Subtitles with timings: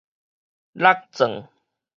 [0.73, 1.45] 戮鑽